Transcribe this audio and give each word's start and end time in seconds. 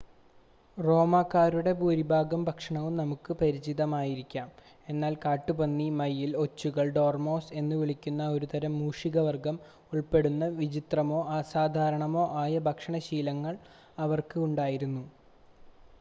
റോമാക്കാരുടെ 0.77 1.71
ഭൂരിഭാഗം 1.79 2.41
ഭക്ഷണവും 2.45 2.93
നമുക്ക് 2.97 3.31
പരിചിതമായിരിക്കാം 3.39 4.47
എന്നാൽ 4.87 5.15
കാട്ടുപന്നി 5.25 5.87
മയിൽ 5.99 6.31
ഒച്ചുകൾ 6.41 6.87
ഡോർമോസ് 6.95 7.53
എന്നുവിളിക്കുന്ന 7.59 8.29
ഒരുതരം 8.29 8.73
മൂഷികവർഗം 8.79 9.59
ഉൾപ്പെടുന്ന 9.93 10.47
വിചിത്രമോ 10.57 11.19
അസാധാരണമോ 11.37 12.23
ആയ 12.41 12.63
ഭക്ഷണ 12.69 12.97
ശീലങ്ങൾ 13.09 13.55
അവർക്ക് 13.97 14.39
ഉണ്ടായിരുന്നു 14.47 15.05